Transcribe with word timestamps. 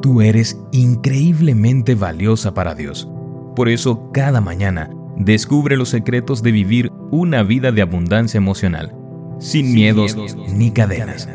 Tú 0.00 0.20
eres 0.20 0.60
increíblemente 0.70 1.94
valiosa 1.94 2.54
para 2.54 2.74
Dios. 2.74 3.08
Por 3.56 3.68
eso, 3.68 4.10
cada 4.12 4.40
mañana, 4.40 4.90
descubre 5.16 5.76
los 5.76 5.88
secretos 5.88 6.42
de 6.42 6.52
vivir 6.52 6.92
una 7.10 7.42
vida 7.42 7.72
de 7.72 7.82
abundancia 7.82 8.38
emocional, 8.38 8.94
sin, 9.40 9.74
miedos, 9.74 10.16
ni 10.54 10.70
cadenas. 10.70 11.28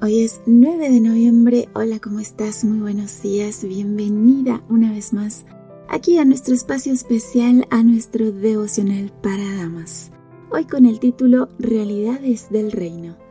Hoy 0.00 0.22
es 0.22 0.40
9 0.46 0.90
de 0.90 1.00
noviembre. 1.00 1.68
Hola, 1.74 2.00
¿cómo 2.00 2.18
estás? 2.18 2.64
Muy 2.64 2.80
buenos 2.80 3.22
días. 3.22 3.64
Bienvenida 3.64 4.60
una 4.68 4.90
vez 4.90 5.12
más 5.12 5.46
aquí 5.88 6.18
a 6.18 6.24
nuestro 6.24 6.54
espacio 6.54 6.92
especial, 6.92 7.66
a 7.70 7.84
nuestro 7.84 8.32
devocional 8.32 9.12
para 9.22 9.44
damas. 9.56 10.10
Hoy 10.50 10.64
con 10.64 10.84
el 10.84 10.98
título 10.98 11.48
Realidades 11.58 12.50
del 12.50 12.72
Reino. 12.72 13.23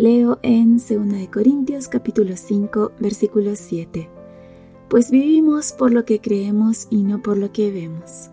Leo 0.00 0.38
en 0.42 0.78
2 0.78 0.88
Corintios 1.30 1.86
capítulo 1.86 2.34
5 2.34 2.92
versículo 3.00 3.54
7. 3.54 4.08
Pues 4.88 5.10
vivimos 5.10 5.72
por 5.72 5.92
lo 5.92 6.06
que 6.06 6.22
creemos 6.22 6.86
y 6.88 7.02
no 7.02 7.20
por 7.20 7.36
lo 7.36 7.52
que 7.52 7.70
vemos. 7.70 8.30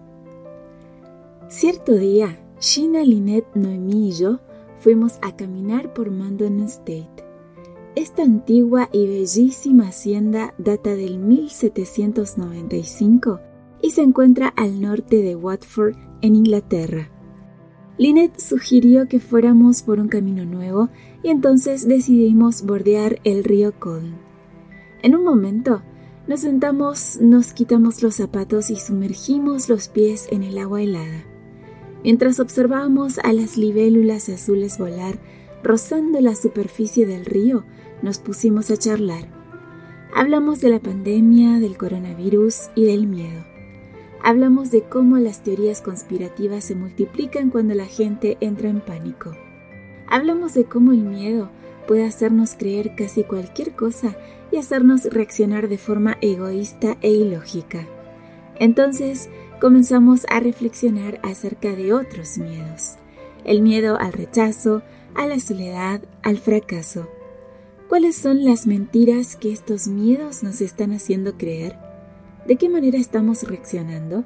Cierto 1.49 1.91
día, 1.91 2.39
Gina, 2.61 3.03
Lynette, 3.03 3.53
Noemí 3.53 4.07
y 4.07 4.11
yo 4.13 4.39
fuimos 4.79 5.19
a 5.21 5.35
caminar 5.35 5.93
por 5.93 6.09
Mandon 6.09 6.61
State. 6.61 7.25
Esta 7.95 8.23
antigua 8.23 8.87
y 8.93 9.05
bellísima 9.05 9.89
hacienda 9.89 10.53
data 10.57 10.95
del 10.95 11.19
1795 11.19 13.41
y 13.81 13.91
se 13.91 14.03
encuentra 14.03 14.47
al 14.55 14.79
norte 14.79 15.21
de 15.21 15.35
Watford, 15.35 15.97
en 16.21 16.37
Inglaterra. 16.37 17.11
Lynette 17.97 18.39
sugirió 18.39 19.07
que 19.07 19.19
fuéramos 19.19 19.81
por 19.81 19.99
un 19.99 20.07
camino 20.07 20.45
nuevo 20.45 20.89
y 21.23 21.29
entonces 21.29 21.87
decidimos 21.87 22.63
bordear 22.63 23.19
el 23.23 23.43
río 23.43 23.73
Colne. 23.79 24.15
En 25.01 25.15
un 25.15 25.23
momento, 25.23 25.81
nos 26.27 26.41
sentamos, 26.41 27.17
nos 27.21 27.53
quitamos 27.53 28.03
los 28.03 28.15
zapatos 28.15 28.69
y 28.69 28.75
sumergimos 28.75 29.69
los 29.69 29.87
pies 29.87 30.27
en 30.31 30.43
el 30.43 30.57
agua 30.57 30.81
helada. 30.83 31.23
Mientras 32.03 32.39
observábamos 32.39 33.17
a 33.19 33.33
las 33.33 33.57
libélulas 33.57 34.29
azules 34.29 34.77
volar, 34.77 35.17
rozando 35.63 36.21
la 36.21 36.35
superficie 36.35 37.05
del 37.07 37.25
río, 37.25 37.63
nos 38.01 38.19
pusimos 38.19 38.69
a 38.69 38.77
charlar. 38.77 39.27
Hablamos 40.15 40.61
de 40.61 40.69
la 40.69 40.79
pandemia, 40.79 41.59
del 41.59 41.77
coronavirus 41.77 42.69
y 42.75 42.85
del 42.85 43.07
miedo. 43.07 43.56
Hablamos 44.23 44.71
de 44.71 44.83
cómo 44.83 45.17
las 45.17 45.43
teorías 45.43 45.81
conspirativas 45.81 46.63
se 46.63 46.75
multiplican 46.75 47.49
cuando 47.49 47.75
la 47.75 47.85
gente 47.85 48.37
entra 48.41 48.69
en 48.69 48.81
pánico. 48.81 49.35
Hablamos 50.07 50.53
de 50.53 50.65
cómo 50.65 50.91
el 50.91 51.03
miedo 51.03 51.49
puede 51.87 52.05
hacernos 52.05 52.55
creer 52.55 52.95
casi 52.95 53.23
cualquier 53.23 53.75
cosa 53.75 54.15
y 54.51 54.57
hacernos 54.57 55.05
reaccionar 55.05 55.69
de 55.69 55.77
forma 55.77 56.17
egoísta 56.21 56.97
e 57.01 57.11
ilógica. 57.11 57.87
Entonces 58.59 59.29
comenzamos 59.61 60.25
a 60.29 60.39
reflexionar 60.39 61.19
acerca 61.23 61.75
de 61.75 61.93
otros 61.93 62.37
miedos. 62.37 62.95
El 63.45 63.61
miedo 63.61 63.97
al 63.99 64.13
rechazo, 64.13 64.81
a 65.15 65.25
la 65.25 65.39
soledad, 65.39 66.01
al 66.23 66.37
fracaso. 66.37 67.07
¿Cuáles 67.87 68.17
son 68.17 68.43
las 68.43 68.67
mentiras 68.67 69.37
que 69.37 69.51
estos 69.51 69.87
miedos 69.87 70.43
nos 70.43 70.59
están 70.59 70.91
haciendo 70.91 71.37
creer? 71.37 71.86
¿De 72.47 72.55
qué 72.55 72.69
manera 72.69 72.97
estamos 72.97 73.43
reaccionando? 73.43 74.23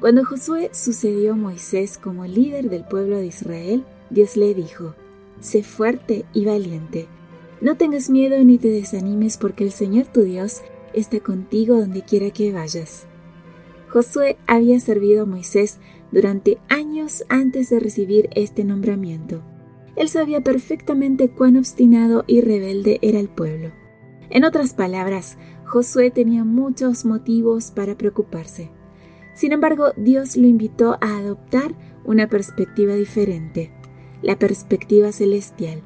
Cuando 0.00 0.24
Josué 0.24 0.70
sucedió 0.72 1.34
a 1.34 1.36
Moisés 1.36 1.98
como 1.98 2.24
líder 2.24 2.70
del 2.70 2.84
pueblo 2.84 3.18
de 3.18 3.26
Israel, 3.26 3.84
Dios 4.08 4.38
le 4.38 4.54
dijo, 4.54 4.94
Sé 5.40 5.62
fuerte 5.62 6.24
y 6.32 6.46
valiente. 6.46 7.08
No 7.60 7.76
tengas 7.76 8.08
miedo 8.08 8.42
ni 8.42 8.56
te 8.56 8.68
desanimes 8.68 9.36
porque 9.36 9.64
el 9.64 9.70
Señor 9.70 10.06
tu 10.06 10.22
Dios 10.22 10.62
está 10.94 11.20
contigo 11.20 11.78
donde 11.78 12.00
quiera 12.00 12.30
que 12.30 12.52
vayas. 12.52 13.06
Josué 13.90 14.38
había 14.46 14.80
servido 14.80 15.24
a 15.24 15.26
Moisés 15.26 15.78
durante 16.12 16.56
años 16.70 17.26
antes 17.28 17.68
de 17.68 17.80
recibir 17.80 18.30
este 18.34 18.64
nombramiento. 18.64 19.42
Él 19.94 20.08
sabía 20.08 20.40
perfectamente 20.40 21.28
cuán 21.28 21.58
obstinado 21.58 22.24
y 22.26 22.40
rebelde 22.40 22.98
era 23.02 23.20
el 23.20 23.28
pueblo. 23.28 23.72
En 24.28 24.44
otras 24.44 24.74
palabras, 24.74 25.38
Josué 25.76 26.10
tenía 26.10 26.42
muchos 26.42 27.04
motivos 27.04 27.70
para 27.70 27.98
preocuparse. 27.98 28.70
Sin 29.34 29.52
embargo, 29.52 29.92
Dios 29.98 30.38
lo 30.38 30.46
invitó 30.46 30.96
a 31.02 31.18
adoptar 31.18 31.74
una 32.06 32.30
perspectiva 32.30 32.94
diferente, 32.94 33.72
la 34.22 34.38
perspectiva 34.38 35.12
celestial. 35.12 35.82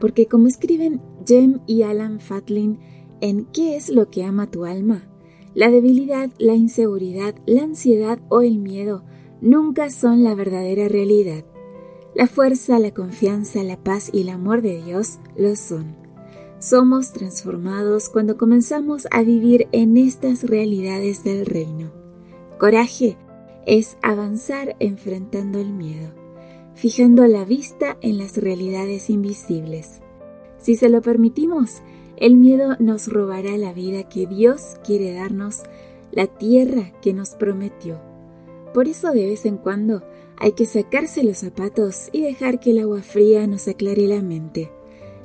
Porque 0.00 0.26
como 0.26 0.48
escriben 0.48 1.00
Jem 1.24 1.60
y 1.68 1.82
Alan 1.82 2.18
Fatlin 2.18 2.80
en 3.20 3.44
¿Qué 3.44 3.76
es 3.76 3.88
lo 3.88 4.10
que 4.10 4.24
ama 4.24 4.50
tu 4.50 4.64
alma? 4.64 5.04
La 5.54 5.70
debilidad, 5.70 6.30
la 6.38 6.56
inseguridad, 6.56 7.36
la 7.46 7.62
ansiedad 7.62 8.18
o 8.30 8.40
el 8.40 8.58
miedo 8.58 9.04
nunca 9.40 9.90
son 9.90 10.24
la 10.24 10.34
verdadera 10.34 10.88
realidad. 10.88 11.44
La 12.16 12.26
fuerza, 12.26 12.80
la 12.80 12.90
confianza, 12.90 13.62
la 13.62 13.76
paz 13.76 14.10
y 14.12 14.22
el 14.22 14.30
amor 14.30 14.60
de 14.60 14.82
Dios 14.82 15.20
lo 15.36 15.54
son. 15.54 15.94
Somos 16.60 17.12
transformados 17.12 18.10
cuando 18.10 18.36
comenzamos 18.36 19.08
a 19.10 19.22
vivir 19.22 19.66
en 19.72 19.96
estas 19.96 20.44
realidades 20.44 21.24
del 21.24 21.46
reino. 21.46 21.90
Coraje 22.58 23.16
es 23.64 23.96
avanzar 24.02 24.76
enfrentando 24.78 25.58
el 25.58 25.72
miedo, 25.72 26.10
fijando 26.74 27.26
la 27.26 27.46
vista 27.46 27.96
en 28.02 28.18
las 28.18 28.36
realidades 28.36 29.08
invisibles. 29.08 30.02
Si 30.58 30.76
se 30.76 30.90
lo 30.90 31.00
permitimos, 31.00 31.80
el 32.18 32.36
miedo 32.36 32.76
nos 32.78 33.08
robará 33.08 33.56
la 33.56 33.72
vida 33.72 34.06
que 34.10 34.26
Dios 34.26 34.76
quiere 34.84 35.14
darnos, 35.14 35.62
la 36.12 36.26
tierra 36.26 36.92
que 37.00 37.14
nos 37.14 37.30
prometió. 37.30 37.98
Por 38.74 38.86
eso 38.86 39.12
de 39.12 39.24
vez 39.24 39.46
en 39.46 39.56
cuando 39.56 40.02
hay 40.36 40.52
que 40.52 40.66
sacarse 40.66 41.24
los 41.24 41.38
zapatos 41.38 42.10
y 42.12 42.20
dejar 42.20 42.60
que 42.60 42.72
el 42.72 42.80
agua 42.80 43.00
fría 43.00 43.46
nos 43.46 43.66
aclare 43.66 44.06
la 44.06 44.20
mente. 44.20 44.70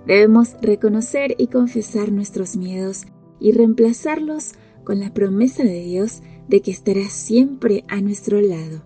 Debemos 0.05 0.55
reconocer 0.61 1.35
y 1.37 1.47
confesar 1.47 2.11
nuestros 2.11 2.55
miedos 2.55 3.05
y 3.39 3.51
reemplazarlos 3.51 4.53
con 4.83 4.99
la 4.99 5.13
promesa 5.13 5.63
de 5.63 5.81
Dios 5.81 6.21
de 6.47 6.61
que 6.61 6.71
estará 6.71 7.09
siempre 7.09 7.83
a 7.87 8.01
nuestro 8.01 8.39
lado. 8.39 8.83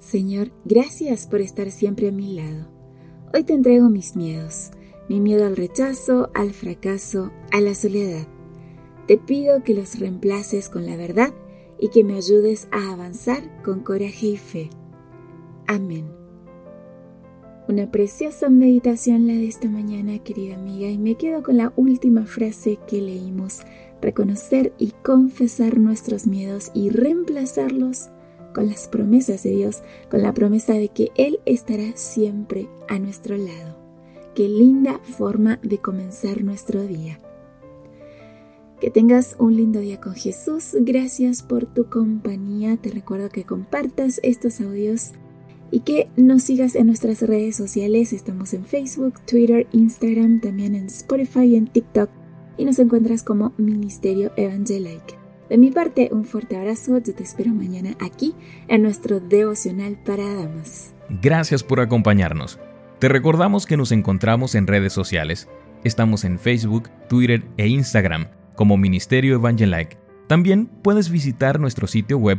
Señor, 0.00 0.50
gracias 0.64 1.26
por 1.26 1.40
estar 1.40 1.70
siempre 1.70 2.08
a 2.08 2.12
mi 2.12 2.34
lado. 2.34 2.68
Hoy 3.32 3.44
te 3.44 3.54
entrego 3.54 3.88
mis 3.88 4.16
miedos, 4.16 4.72
mi 5.08 5.20
miedo 5.20 5.46
al 5.46 5.56
rechazo, 5.56 6.30
al 6.34 6.52
fracaso, 6.52 7.30
a 7.52 7.60
la 7.60 7.74
soledad. 7.74 8.26
Te 9.06 9.16
pido 9.16 9.62
que 9.62 9.74
los 9.74 9.98
reemplaces 9.98 10.68
con 10.68 10.84
la 10.86 10.96
verdad 10.96 11.32
y 11.78 11.88
que 11.88 12.04
me 12.04 12.14
ayudes 12.14 12.68
a 12.72 12.92
avanzar 12.92 13.62
con 13.62 13.80
coraje 13.80 14.26
y 14.26 14.36
fe. 14.36 14.70
Amén. 15.66 16.21
Una 17.68 17.90
preciosa 17.90 18.48
meditación 18.48 19.28
la 19.28 19.34
de 19.34 19.46
esta 19.46 19.68
mañana, 19.68 20.18
querida 20.18 20.56
amiga, 20.56 20.88
y 20.88 20.98
me 20.98 21.14
quedo 21.14 21.44
con 21.44 21.56
la 21.56 21.72
última 21.76 22.26
frase 22.26 22.78
que 22.88 23.00
leímos, 23.00 23.60
reconocer 24.00 24.72
y 24.78 24.90
confesar 25.04 25.78
nuestros 25.78 26.26
miedos 26.26 26.72
y 26.74 26.90
reemplazarlos 26.90 28.10
con 28.52 28.68
las 28.68 28.88
promesas 28.88 29.44
de 29.44 29.50
Dios, 29.50 29.82
con 30.10 30.22
la 30.22 30.34
promesa 30.34 30.72
de 30.72 30.88
que 30.88 31.12
Él 31.14 31.38
estará 31.46 31.96
siempre 31.96 32.68
a 32.88 32.98
nuestro 32.98 33.36
lado. 33.36 33.78
Qué 34.34 34.48
linda 34.48 34.98
forma 34.98 35.60
de 35.62 35.78
comenzar 35.78 36.42
nuestro 36.42 36.84
día. 36.84 37.20
Que 38.80 38.90
tengas 38.90 39.36
un 39.38 39.56
lindo 39.56 39.78
día 39.78 40.00
con 40.00 40.14
Jesús. 40.14 40.74
Gracias 40.80 41.44
por 41.44 41.66
tu 41.66 41.88
compañía. 41.88 42.76
Te 42.76 42.90
recuerdo 42.90 43.28
que 43.28 43.44
compartas 43.44 44.18
estos 44.24 44.60
audios 44.60 45.12
y 45.72 45.80
que 45.80 46.08
nos 46.16 46.44
sigas 46.44 46.76
en 46.76 46.86
nuestras 46.86 47.22
redes 47.22 47.56
sociales. 47.56 48.12
Estamos 48.12 48.54
en 48.54 48.64
Facebook, 48.64 49.14
Twitter, 49.26 49.66
Instagram, 49.72 50.40
también 50.40 50.76
en 50.76 50.86
Spotify 50.86 51.46
y 51.46 51.56
en 51.56 51.66
TikTok 51.66 52.10
y 52.56 52.64
nos 52.64 52.78
encuentras 52.78 53.24
como 53.24 53.52
Ministerio 53.56 54.30
Evangelique. 54.36 55.18
De 55.48 55.58
mi 55.58 55.70
parte, 55.70 56.10
un 56.12 56.24
fuerte 56.24 56.56
abrazo. 56.56 56.98
Yo 56.98 57.14
te 57.14 57.22
espero 57.22 57.50
mañana 57.52 57.96
aquí 58.00 58.34
en 58.68 58.82
nuestro 58.82 59.20
devocional 59.20 59.98
para 60.04 60.22
damas. 60.34 60.94
Gracias 61.20 61.62
por 61.62 61.80
acompañarnos. 61.80 62.58
Te 62.98 63.08
recordamos 63.08 63.66
que 63.66 63.76
nos 63.76 63.92
encontramos 63.92 64.54
en 64.54 64.66
redes 64.66 64.92
sociales. 64.92 65.48
Estamos 65.84 66.24
en 66.24 66.38
Facebook, 66.38 66.88
Twitter 67.08 67.42
e 67.56 67.66
Instagram 67.66 68.28
como 68.54 68.76
Ministerio 68.76 69.34
Evangelique. 69.34 69.98
También 70.28 70.66
puedes 70.66 71.10
visitar 71.10 71.58
nuestro 71.58 71.86
sitio 71.86 72.18
web 72.18 72.38